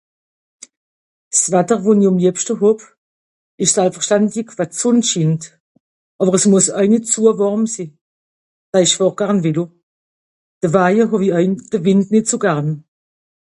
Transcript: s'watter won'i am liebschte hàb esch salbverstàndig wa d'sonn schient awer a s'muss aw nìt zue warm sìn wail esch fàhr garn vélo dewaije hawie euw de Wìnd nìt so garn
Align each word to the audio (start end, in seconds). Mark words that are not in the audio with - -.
s'watter 1.39 1.79
won'i 1.87 2.05
am 2.11 2.15
liebschte 2.21 2.53
hàb 2.61 2.79
esch 3.65 3.73
salbverstàndig 3.73 4.47
wa 4.57 4.65
d'sonn 4.67 4.99
schient 5.09 5.43
awer 6.21 6.33
a 6.35 6.39
s'muss 6.43 6.67
aw 6.79 6.85
nìt 6.89 7.09
zue 7.13 7.31
warm 7.41 7.63
sìn 7.73 7.91
wail 8.71 8.85
esch 8.85 8.97
fàhr 8.99 9.13
garn 9.19 9.43
vélo 9.45 9.65
dewaije 10.61 11.03
hawie 11.11 11.31
euw 11.39 11.53
de 11.71 11.77
Wìnd 11.85 12.05
nìt 12.13 12.25
so 12.29 12.37
garn 12.45 12.69